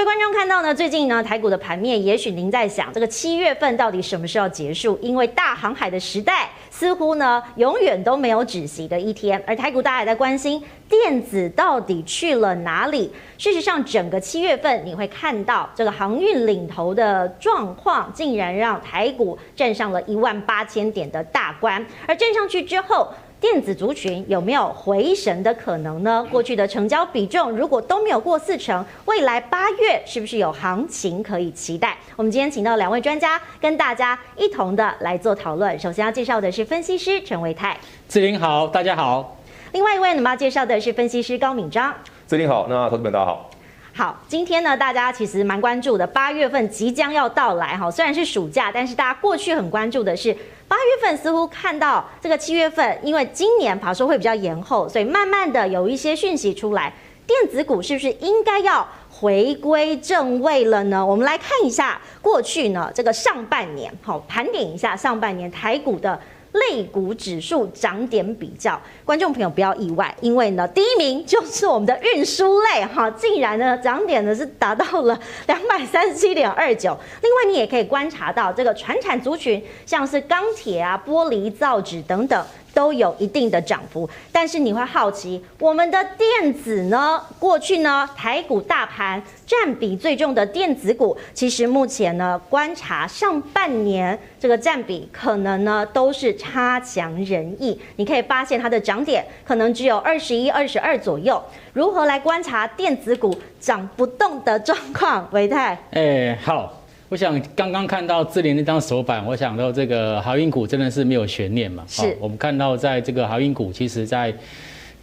[0.00, 4.98] 各位观众看到呢，最近呢台股的盘面，也许您在想，这个七月份到底什么时候结束？
[5.02, 9.44] 因为大航海的时代似乎呢永远都没有止息的一天。
[9.46, 13.12] 而台股大家也在关心电子到底去了哪里？
[13.36, 21.84] 事实上，整个七月份你会看到这个航运领头的状况，竟然让台股站上了一万八千点的大关。
[22.06, 23.06] 而站上去之后，
[23.40, 26.26] 电子族群有没有回神的可能呢？
[26.30, 31.96] 过去的成交比重如果都没有过四成，未来八月是不是有行情可以期待？
[32.16, 35.78] 我们今天请到两位专家跟大家一同的来做讨论。
[35.78, 37.74] 首先要介绍的是分析师陈维泰，
[38.10, 39.38] 志玲好，大家好。
[39.72, 41.94] 另外一位我们要介绍的是分析师高敏章，
[42.28, 43.48] 志玲好，那投资们大家好。
[43.92, 50.34] 好，今天呢，大家其实蛮关注的，八月份即将要到来哈，虽然是暑假，但是大家过去很关注的是。
[50.68, 56.92] 八月份似乎看到这个七月份，因为今年法说会比较延后，所以慢慢的有一些讯息出来，
[57.26, 61.04] 电子股是不是应该要回归正位了呢？
[61.04, 66.18] 我们来看一下过去呢这个上半年，好，盘点一下上半年台股的。
[66.52, 76.96] 类股指数涨点比较，观众朋友不要意外，因为呢，第一名就是我们的运输类哈，竟然呢涨点呢是达到了两百三十七点二九。
[77.22, 82.44] 另外，你也可以观察到这个传产族群，像是钢铁啊、玻璃、造纸等等。
[82.72, 87.20] 都有一定的涨幅，但是你会好奇，我们的电子呢？
[87.38, 97.80] 过去呢，台股大盘占比最重的电子股，其实目前呢，观察上半年这个占比可能呢都是差强人意。
[97.96, 101.42] 你可以发现它的涨点可能只有二十一、二十二左右。
[101.72, 105.28] 如何来观察电子股涨不动的状况？
[105.32, 106.79] 维泰，哎、好。
[107.10, 111.84] 我想刚刚看到智联那张手板，我想到这个航运股真的是没有悬念嘛。
[111.88, 112.16] 是。
[112.20, 114.32] 我们看到在这个航运股，其实在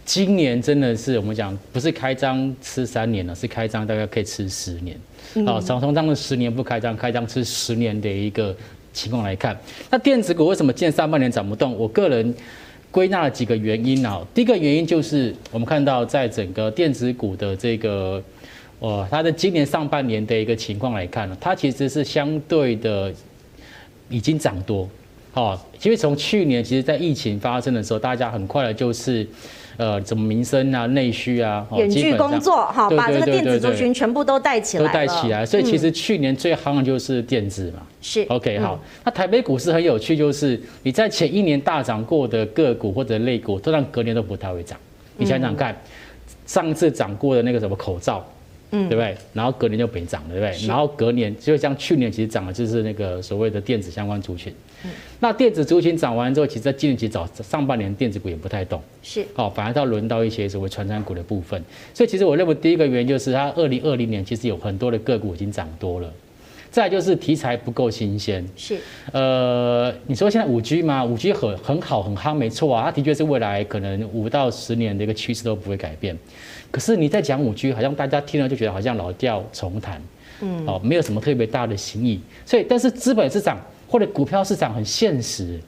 [0.06, 4.98] 今年真的是我们讲不是开张吃三年了，是开张大概可以吃十年。
[5.44, 8.56] 好，从从这样的十年不开张，开张吃十年的一个
[8.94, 9.54] 情况来看，
[9.90, 11.76] 那电子股为什么近上半年涨不动？
[11.76, 12.34] 我个人
[12.90, 14.26] 归纳了几个原因啊。
[14.32, 18.22] 第一个原因就是我们看到在整个电子股的这个。
[18.80, 23.12] 哦，它的今年上半年的一个情况来看呢，它其实是相对的
[24.08, 24.88] 已经涨多，
[25.34, 29.26] 哦，因为从去年其实，在疫情发生的时候，大家很快的就是，
[29.76, 38.24] 呃，怎么民生啊、内需啊，远距工作哈，把这个电子族群全部都带起来，都带起来，所以其实去年最夯的就是电子嘛，是。
[38.28, 44.78] OK 好，那台北股市很有趣，就是你在前一年大涨过的个股或者类股，通常隔年都不太会涨，
[45.16, 45.76] 你想想看，
[46.46, 48.24] 上次涨过的那个什么口罩。
[48.70, 49.16] 嗯，对不对？
[49.32, 50.66] 然后隔年就没涨了，对不对？
[50.66, 54.52] 然后隔年就像去年其实涨的就是那个所谓的电子相关族群。
[54.84, 54.90] 嗯，
[55.20, 61.62] 那电子族群涨完之后，其实在今年其实早上半年电子股也不太动，是哦，反而到轮到一些所谓传产股的部分。
[61.92, 66.12] 所以其实我认为第一个原因就是它二零二零年其实有很多的个股已经涨多了。
[66.70, 68.78] 再就是题材不够新鲜，是，
[69.12, 71.04] 呃，你说现在五 G 吗？
[71.04, 76.16] 五 G 很很好很夯，没错啊，它的确是未来可能五到十年的一个趋势都不会改变。
[76.70, 80.00] 可是你在讲五 G，好像大家听了就觉得好像老调重弹，
[80.40, 82.20] 嗯，哦，没有什么特别大的新意。
[82.44, 83.58] 所以，但是资本市场
[83.88, 85.58] 或者股票市场很现实，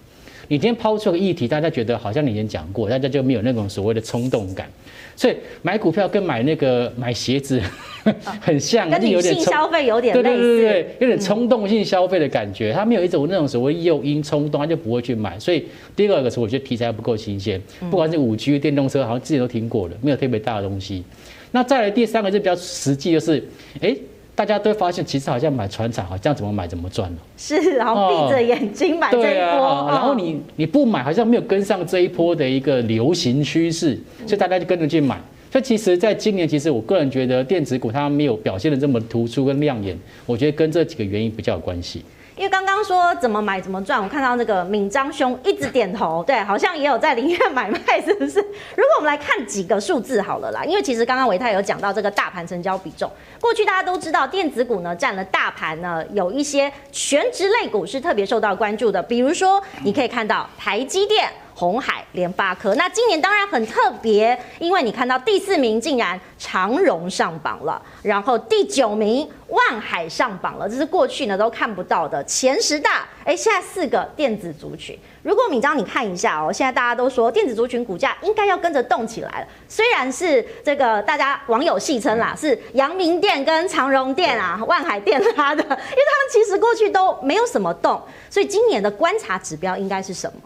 [0.50, 4.68] 你今天抛出个议题，大家觉得好像你以前讲过，大家就没有那种所谓的冲动感。
[5.14, 7.62] 所以买股票跟买那个买鞋子
[8.42, 12.72] 很像，跟女性消费有点类似，对对对对，有点冲动性消费的感觉。
[12.72, 15.38] 它没有一种那种所谓诱因冲动，它就不会去买。
[15.38, 21.04] 所以第二个是我觉得题材不够新鲜，不管是五 G 电动车，好像之前都听过了，没有特别大的东西。
[21.52, 23.46] 那再来第三个就比较实际，就是
[23.80, 23.96] 哎。
[24.40, 27.18] 大家都会发现，其实好像买船产，好像怎么买怎么赚了。
[27.36, 29.30] 是，然后闭着眼睛买这一波。
[29.32, 35.20] 对啊，然后你你不买，好像没有跟上这一波的一个流行趋势，所以大家就跟着去买。
[35.52, 42.02] 所以其实，在今年，其实我个人觉得电子股它没有表现的这么突出跟亮眼，我觉得跟这几个原因比较有关系。
[42.40, 48.41] 因为刚刚说怎么买怎么赚，我看到那个敏章兄一直点头，对，好像也有在宁愿 买卖，是不是？
[48.41, 53.12] 如果我们来看几个数字好了啦，因为其实刚刚维泰有讲到这个大盘成交比重，
[53.42, 61.28] 过去大家都知道电子股呢占了大盘呢，有一些全值类股是特别受到关注的，比如说你可以看到台积电。
[61.60, 73.07] 鸿海、联发科，那今年当然很特别，因为你看到第四名竟然长荣上榜了，然后第九名万海上榜了，这是过去呢都看不到的前十大。
[73.27, 85.92] 哎，现在四个电子族群，如果敏章你看一下哦，现在大家都说电子族群股价应该要跟着动起来了，虽然是这个大家网友戏称啦，是阳明电跟长荣电啊、万海电拉的，因为他们
[86.33, 90.41] 其实过去都没有什么动，所以今年的观察指标应该是什么？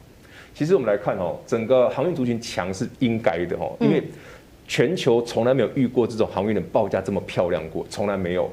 [0.54, 4.02] 其实我们来看哦，整个航运族群强是应该的哦，因为
[4.68, 8.48] 全球从来没有遇过这种航运的报价这么漂亮过，从来没有。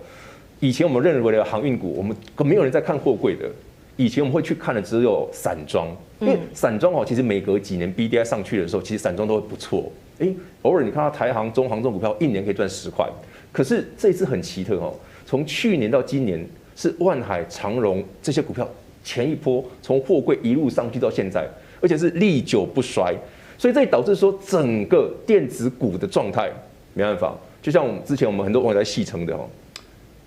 [0.59, 3.49] 以前我们认为的航运股，我们没有人在看货柜的。
[3.97, 9.91] 以前我们会去看的只有散装，因为散装哦，其实每隔几年 B D I 上去的时候，其实散装都会不错。
[10.17, 10.33] 哎，
[10.63, 13.07] 偶尔你看到台航、中航这种股票，一年可以赚十块。
[13.51, 14.93] 可是这一次很奇特哦，
[15.25, 16.43] 从去年到今年
[16.75, 18.67] 是万海、长荣这些股票
[19.03, 21.47] 前一波从货柜一路上去到现在，
[21.81, 23.13] 而且是历久不衰。
[23.57, 26.49] 所以这也导致说整个电子股的状态
[26.93, 29.47] 没办法，就像我们之前我们很多网友在戏称的哦，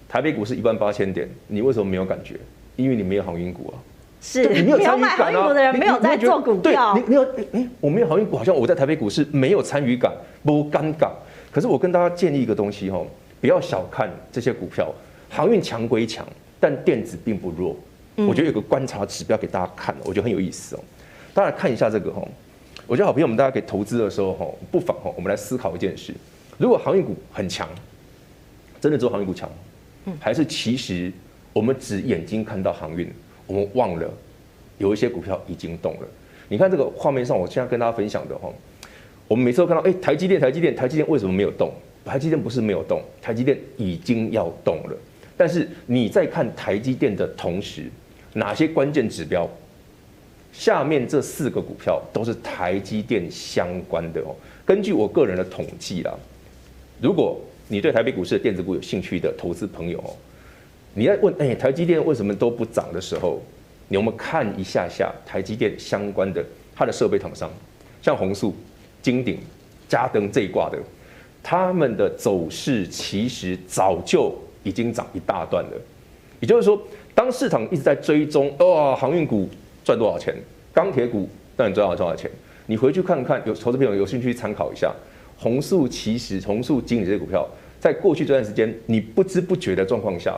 [0.08, 2.36] 台北股市一万八千点，你为什么没有感觉？
[2.76, 3.74] 因为你没有航运股啊，
[4.20, 7.22] 是你没有参与感啊，的人没有在做股票，你你有
[7.52, 10.12] 哎，我没有航运股，好像我在台北股市没有参与感，
[10.44, 11.10] 不尴尬。
[11.50, 13.00] 可是我跟大家建议一个东西哈，
[13.40, 14.92] 不要小看这些股票，
[15.28, 16.24] 航运强归强，
[16.58, 17.76] 但电子并不弱。
[18.28, 20.80] 我觉得有个观察指标给大家看，我觉得很有意思哦。
[21.34, 22.22] 大家看一下这个哈，
[22.86, 26.14] 我觉得好朋友们大家可以投资的时候哈，不妨哈，我们来思考一件事：
[26.56, 27.68] 如果航运股很强，
[28.80, 29.50] 真的只有航运股强，
[30.20, 31.12] 还是其实？
[31.52, 33.08] 我们只眼睛看到航运，
[33.46, 34.12] 我们忘了
[34.78, 36.08] 有一些股票已经动了。
[36.48, 38.52] 你看这个画面上，我现在跟大家分享的哈，
[39.28, 41.72] 我们每次都看到，哎，台积电，台积电，台积电为什么没有动？
[42.04, 44.96] 台积电不是没有动，台积电已经要动了。
[45.36, 47.84] 但是你在看台积电的同时，
[48.32, 49.48] 哪些关键指标？
[50.54, 54.34] 下面这四个股票都是台积电相关的哦。
[54.64, 56.14] 根据我个人的统计啦，
[57.02, 60.14] 如果你对台北股市的电子股有兴趣的投资朋友哦。
[60.96, 63.42] 你在问哎、台积电为什么都不涨的时候，
[63.88, 67.50] 你我们看一下下台积电相关的它的设备厂商，
[68.00, 68.54] 像弘塑、
[69.02, 69.40] 金鼎、
[69.88, 70.78] 嘉登这一挂的，
[71.42, 75.72] 他们的走势其实早就已经涨一大段了。
[76.38, 76.80] 也就是说，
[77.12, 79.48] 当市场一直在追踪，哦，航运股
[79.84, 80.34] 赚多少钱，
[80.72, 82.28] 钢铁股让你赚多少钱，
[82.66, 84.92] 你回去看看，有投资朋友有兴趣参考一下，
[85.38, 87.48] 弘塑其实弘塑、经理这些股票，
[87.78, 90.36] 在过去这段时间，你不知不觉的状况下。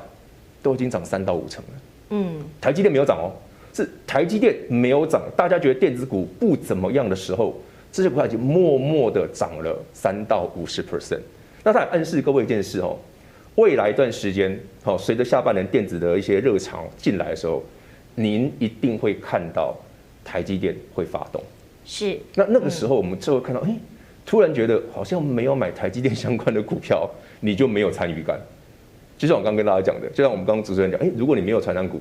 [0.63, 1.71] 都已经涨三到五成了。
[2.11, 3.31] 嗯，台积电没有涨哦，
[3.73, 5.23] 是台积电没有涨。
[5.37, 7.55] 大家觉得电子股不怎么样的时候，
[7.93, 11.21] 这些股票已经默默的涨了三到五十 percent。
[11.63, 12.99] 那它也暗示各位一件事哦，
[13.55, 17.63] 未来一段时间，好，随着下半年电子的一些热潮进来的时候，
[18.17, 19.77] 您一定会看到
[20.25, 21.41] 台积电会发动。
[21.85, 22.19] 是。
[22.35, 23.77] 那那个时候我们就会看到，哎，
[24.25, 27.09] 突然觉得好像没有买台积电相关的股票，
[27.41, 28.41] 你就没有参与感。
[29.17, 32.01] 就像我刚刚跟大家讲的，就像我们刚刚主持人讲，哎，如果你没有传产股，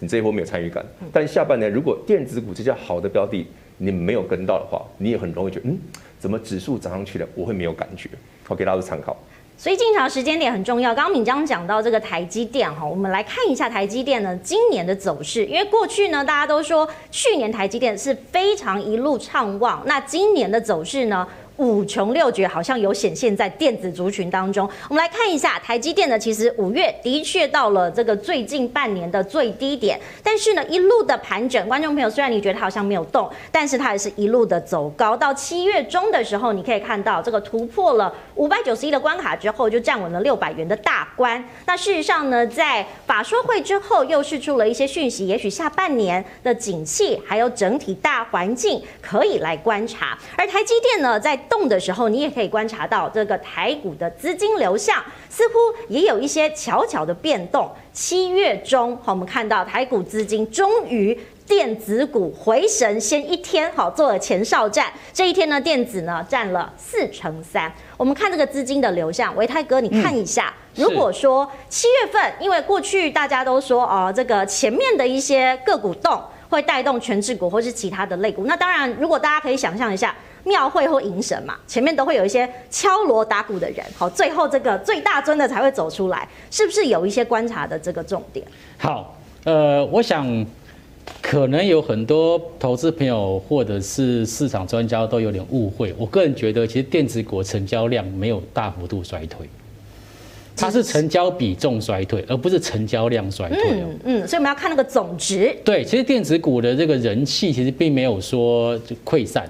[0.00, 0.84] 你这一波没有参与感。
[1.12, 3.46] 但下半年如果电子股这些好的标的
[3.78, 5.78] 你没有跟到的话，你也很容易觉得，嗯，
[6.18, 8.08] 怎么指数涨上去了，我会没有感觉。
[8.48, 9.16] 我，给大家参考。
[9.58, 10.94] 所以进场时间点很重要。
[10.94, 15.44] 刚刚敏江讲到这个台积电哈，我们来看一下台积电呢今年的走势。
[15.46, 21.26] 因为过去呢大家都说去年台积电是非常一路畅旺，那今年的走势呢？
[21.56, 24.68] 五穷六绝好像有显现在电子族群当中。
[24.88, 31.66] 我们来看一下台积电呢，其实五月的确到了这个最近半年的最低点，但是呢一路的盘整。
[31.68, 35.16] 观众朋友，虽然你觉得它好像没有动，但是它也是一路的走高。
[35.16, 41.42] 到七月中的时候，你可以看到这个突破了五百九十一的关卡之后，就站稳了六百元的大关。
[41.66, 50.18] 那事实上呢，在法说会之后又释出了一些讯息，也许下半年的景气还有整体大环境可以来观察。
[50.36, 55.54] 而台积电呢，在动的时候，你也可以观察到这个台股的资金流向似乎
[55.88, 57.70] 也有一些悄悄的变动。
[57.92, 64.92] 七月中，好，我们看到台股资金终于电子股回神，先一天好做了前哨战。
[65.12, 67.72] 这一天呢，电子呢占了四成三。
[67.96, 80.14] 我们看这个资金的流向，维泰哥，你看一下，嗯、如果说七月份，因为过去大家都说哦，这个前面的一些个股动会带动全指股或是其他的类股，那当然，如果大家可以想象一下。
[80.46, 88.46] 庙会或迎神嘛，前面都会有一些敲锣打鼓的人，好，最后这个最大尊的才会走出来，是不是有一些观察的这个重点？
[88.78, 90.46] 好，呃，我想
[91.20, 95.92] 可能有很多投资朋友或者是市场专家都有点误会。
[95.98, 99.48] 我个人觉得，其实电子股成交量没有大幅度衰退，
[100.56, 103.60] 它是成交比重衰退，而不是成交量衰退。
[103.72, 105.56] 嗯嗯，所以我们要看那个总值。
[105.64, 109.44] 对，其实电子股的这个人气其实并没有说就溃散。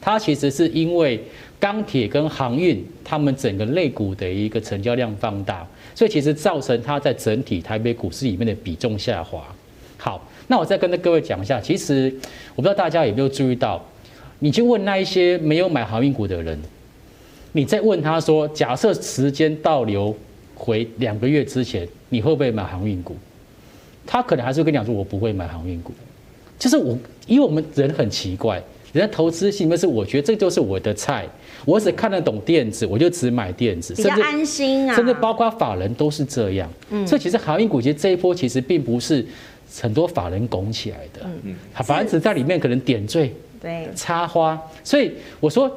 [0.00, 1.22] 它其实是因为
[1.58, 9.44] 钢铁跟航运，他们整个类股的一个成交量放大，所以其实造成它在整体台北股市里面的比重下滑。
[9.98, 12.10] 好，那我再跟各位讲一下，其实
[12.54, 13.84] 我不知道大家有没有注意到，
[14.38, 16.58] 你去问那一些没有买航运股的人，
[17.52, 20.16] 你再问他说，假设时间倒流
[20.54, 23.14] 回两个月之前，你会不会买航运股？
[24.06, 25.92] 他可能还是会跟你讲说，我不会买航运股。
[26.58, 28.62] 就是我，因为我们人很奇怪。
[28.92, 31.24] 人家投资型，就是我觉得这就是我的菜，
[31.64, 34.96] 我只看得懂电子，我就只买电子，比较安心啊。
[34.96, 36.68] 甚至包括法人都是这样。
[36.90, 39.24] 嗯，所以其实航运股其实这一波其实并不是
[39.80, 41.54] 很多法人拱起来的，嗯嗯，
[41.84, 43.32] 反而只在里面可能点缀，
[43.62, 44.60] 对，插花。
[44.82, 45.70] 所以我说，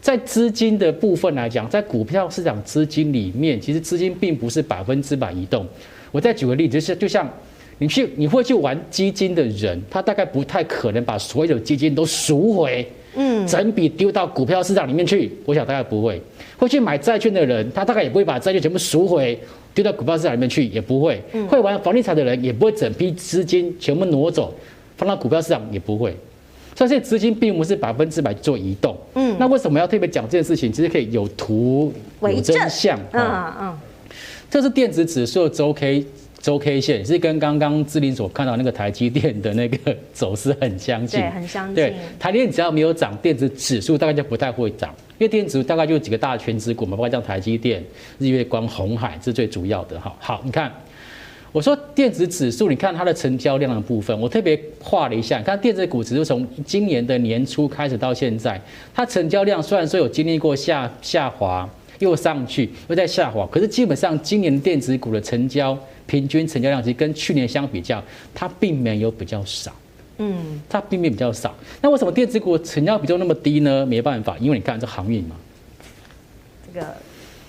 [0.00, 5.66] 在资金的部分来讲，在股票市场资金里面，其实资金并不是百分之百移动。
[6.10, 7.30] 我再举个例子，就是就像。
[7.78, 15.30] 你去你会去玩基金的人，他大概不太可能把所有的基金都赎回，嗯，整笔丢到股票市场里面去。
[15.44, 16.20] 我想大概不会。
[16.56, 19.38] 会去买债券的人，他大概也不会把债券全部赎回，
[19.74, 21.22] 丢到股票市场里面去，也不会。
[21.50, 24.54] 会玩房地产的人，也不会整批资金全部挪走，
[24.96, 26.16] 放到股票市场，也不会。
[26.74, 28.96] 所以这资金并不是百分之百做移动。
[29.14, 30.72] 嗯，那为什么要特别讲这件事情？
[30.72, 31.92] 其实可以有图
[32.22, 32.98] 有真相。
[33.12, 33.78] 嗯嗯，
[34.50, 36.02] 这是电子指数周 K。
[36.46, 41.74] 周 K 线是跟刚刚志林所看到那个台积电的那个走势很相近，对，很相近。
[41.74, 47.82] 对，台积电只要没有涨，电子指数大概就不太会涨，因为电子大概就几个大权值股嘛，包括像台积电、
[48.20, 50.14] 日月光、红海，是最主要的哈。
[50.20, 50.72] 好，你看，
[51.50, 58.60] 我说电子指数，你看它的成交量的部分，我特别画了一下，你看电子股指数从今年的年初开始到现在，
[58.94, 65.76] 它成交量虽然说有经历过下下滑，又上去，又在下滑，可是基本上今年电子股的成交。
[66.06, 68.02] 平均成交量其实跟去年相比较，
[68.34, 69.72] 它并没有比较少，
[70.18, 71.54] 嗯，它并没有比较少。
[71.82, 73.84] 那为什么电子股成交比重那么低呢？
[73.84, 75.34] 没办法，因为你看这航运嘛，
[76.72, 76.86] 这个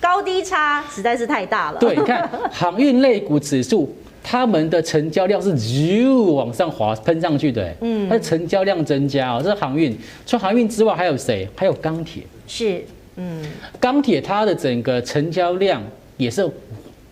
[0.00, 1.78] 高低差实在是太大了。
[1.78, 9.96] 对，你看航运类股指数，他们的成交量是咻往上滑喷上去的，嗯，它的成交量增加哦，这是航运。
[10.26, 11.48] 除了航运之外，还有谁？
[11.54, 12.22] 还有钢铁。
[12.46, 12.82] 是，
[13.16, 13.44] 嗯，
[13.78, 15.82] 钢铁它的整个成交量
[16.16, 16.48] 也是。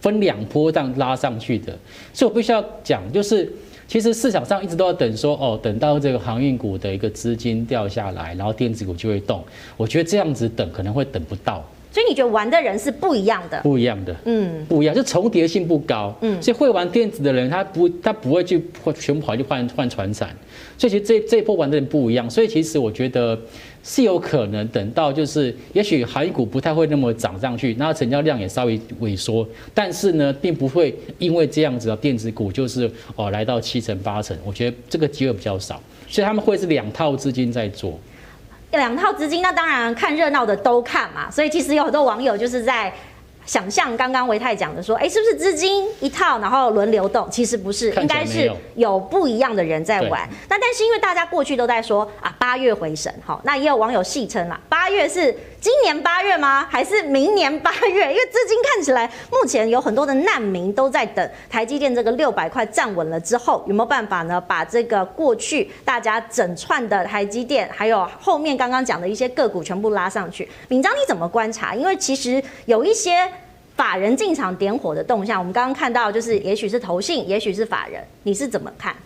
[0.07, 1.77] 分两波这样拉上去的，
[2.13, 3.53] 所以我必须要讲，就是
[3.89, 9.43] 其实市场上一直都要等说，哦，等到这个航运股的一个资金掉下来，然后电子股就会动。
[9.77, 11.65] 我觉得这样子等可能会等不到。
[11.97, 18.63] 所以你觉得玩的人是不一样的，不一样的，嗯，不一样，就重叠性不高，嗯，所以会玩电子的人，他不，他不会去
[19.01, 20.29] 全部跑去换换船产，
[20.77, 23.41] 所以其实这这一波玩的人不一样，所以其实我觉得
[23.83, 37.99] 是有可能等到就是，也许航运股不太会那么涨上去，那成交量也稍微萎缩，但是呢，并不会因为这样子的电子股就是哦来到七成八成，我觉得这个机会比较少，所以他们会是两套资金在做。
[38.73, 42.93] 两套资金，那当然看热闹的都看嘛，所以其实有很多网友就是在。
[43.47, 47.31] 想象刚刚维泰讲的说，哎，是不是资金一套，然后轮流动？
[47.31, 50.29] 其实不是，应该是有不一样的人在玩。
[50.49, 55.33] 那但是因为大家过去都在说啊，八月回神，好，那也有网友戏称啦，八月是
[55.67, 56.65] 今年八月吗？
[56.71, 58.09] 还是明年八月？
[58.09, 64.41] 因为资金看起来目前有很多的难民都在等台积电这个六百块站稳了之后，有没有办法呢？
[64.41, 70.49] 把这个过去大家整串的台积电，还有后面刚刚讲的一些个股全部拉上去。
[70.69, 71.75] 敏章你怎么观察？
[71.75, 73.29] 因为其实有一些。
[73.75, 78.97] 法人进场点火的动向，我们刚刚看到，就是也许是投信，也许是法人，你是怎么看？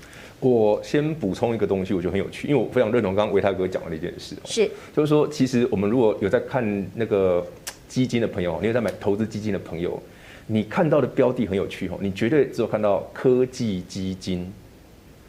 [0.41, 4.35] 我先补充一个东西，我觉得很有趣，因为我非常认同刚刚维泰哥讲的那件事。
[4.45, 7.47] 是，就是说，其实我们如果有在看那个
[7.89, 10.03] 基金的朋友，你有在买投资基金的朋友，
[10.47, 14.51] 你看到的标的很有趣哦，你绝对只有看到科技基金，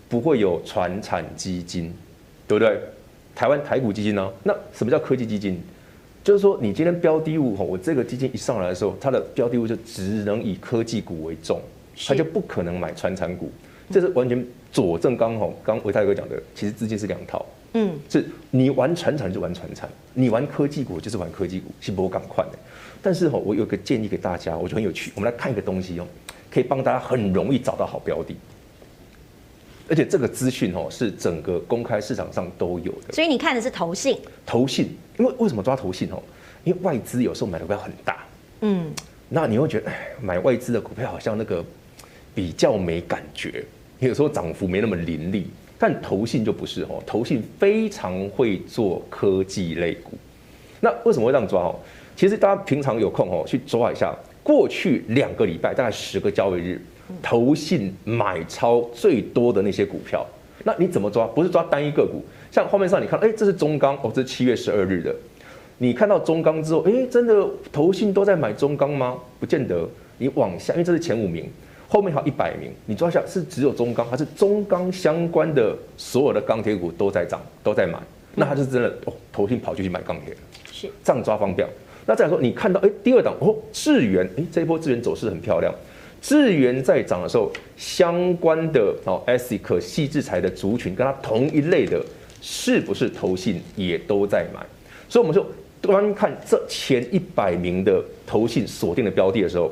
[0.08, 1.94] 不会有传产基金，
[2.48, 2.80] 对不对？
[3.36, 4.32] 台湾台股基金呢？
[4.44, 5.60] 那什么叫科技基金？
[6.24, 11.60] 就是说，你今天标的物哈，我这个基金一上来的时候，它的标的物就只能以科技股为重，
[12.06, 13.52] 它就不可能买传产股，
[13.92, 22.52] 这是完全佐证刚好刚唯泰哥讲的，其实资金是两套，嗯，是你玩传产就玩传产，你玩科技股就是玩科技股，是不赶快的。
[23.02, 26.08] 但是哈，我有个建议给大家，我觉得很有趣，我们来看一个东西哦，
[26.50, 28.36] 可以帮大家很容易找到好标的。
[29.90, 33.14] 而且这个资讯哦，是整个公开市场上都有的。
[33.14, 34.18] 所以你看的是投信。
[34.46, 36.22] 投信，因为为什么抓投信哦？
[36.64, 38.24] 因为外资有时候买的股票很大，
[38.62, 38.92] 嗯，
[39.28, 41.66] 那你会觉得，哎，买外资的股票好像那个
[42.36, 43.66] 比较没感觉，
[44.08, 45.48] 有时候涨幅没那么凌厉。
[45.78, 50.12] 但投信就不是哦，投信非常会做科技类股。
[50.80, 51.76] 那为什么会这样抓哦？
[52.16, 56.80] 其实大家平常有空哦，去抓一下过去两个礼拜，大概十个交易日。
[57.22, 60.24] 投信买超最多的那些股票，
[60.64, 61.26] 那你怎么抓？
[61.26, 65.14] 不是抓单一个股，像画面上你看，哎，这是中钢哦，这是七月十二日的。
[65.80, 69.18] 你看到中钢之后，哎，真的投信都在买中钢吗？
[69.40, 69.90] 不见得。
[70.20, 71.50] 你往下，因为这是前五名，
[71.92, 78.00] 后面还有一百名，你抓一下是只有中钢，还是中钢相关的所有的钢铁股都在涨，都在买？
[78.34, 80.40] 那他是真的哦，投信跑去去买钢铁了。
[80.72, 81.68] 是这样抓方便。
[82.06, 85.70] 那再来说，你看到哎，第二档哦，智源，哎，这一波智源走势很漂亮。
[86.22, 92.02] 智源在涨的时候，相关的哦，ASIC 矽智财的族群跟它同一类的，
[92.42, 94.66] 是不是投信也都在买？
[95.10, 95.46] 所以我们就
[95.82, 99.70] 端看这前一百名的投信锁定的标的的时候，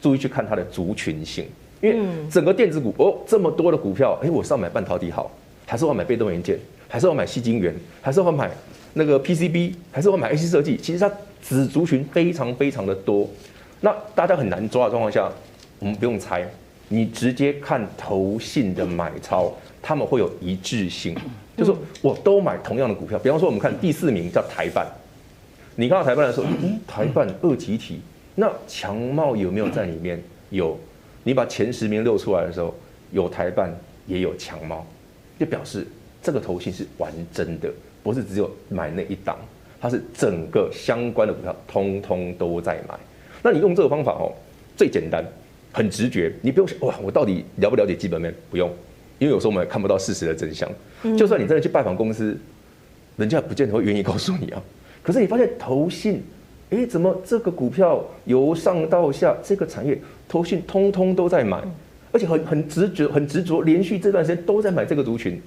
[0.00, 1.44] 注意去看它的族群性，
[1.80, 1.98] 因为
[2.30, 5.30] 整个电子股哦这么多的股票，哎，我是要买半导体好，
[5.66, 8.50] 还是我要买被动元件，还是我要买矽晶圆，还是我要买
[8.94, 10.76] 那个 PCB，还是我要买 IC 设计？
[10.76, 11.10] 其实它
[11.42, 13.28] 子族群非常非常的多，
[13.80, 15.30] 那大家很难抓的状况下，
[15.78, 16.46] 我们不用猜，
[16.88, 21.14] 你直接看投信的买超，他们会有一致性，
[21.56, 23.18] 就是我都买同样的股票。
[23.18, 24.86] 比方说，我们看第四名叫台办，
[25.76, 28.00] 你看到台办的时候，嗯，台办二极体。
[28.40, 30.18] 那强茂有没有在里面？
[30.48, 30.74] 有，
[31.22, 32.74] 你把前十名露出来的时候，
[33.12, 33.70] 有台办
[34.06, 34.86] 也有强茂，
[35.38, 35.86] 就表示
[36.22, 37.70] 这个投信是完整的，
[38.02, 39.38] 不是只有买那一档，
[39.78, 42.98] 它是整个相关的股票通通都在买。
[43.42, 44.32] 那你用这个方法哦，
[44.74, 45.22] 最简单，
[45.70, 48.34] 很直觉，你不用想哇，我到底了不了解基本面？
[48.50, 48.70] 不用，
[49.18, 50.66] 因为有时候我们也看不到事实的真相。
[51.14, 52.34] 就算你真的去拜访公司，
[53.18, 54.62] 人家不见得会愿意告诉你啊。
[55.02, 56.22] 可是你发现投信。
[56.70, 61.60] 哎，怎么这个股票由上到下，这个产业投信通通都在买，
[62.12, 65.42] 而且很很执着，很执着，连续这段时间都在买这个族群，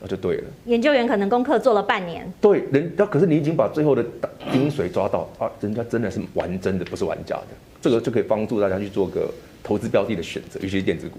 [0.00, 0.44] 那就对了。
[0.66, 4.04] 研究员可能功课做了半年，对，人家可是你已经把最后的
[4.52, 7.48] 精髓抓到啊，人家真的是玩真的，不是玩假的，
[7.80, 9.28] 这个就可以帮助大家去做个
[9.64, 11.18] 投资标的的选择，尤其是电子股。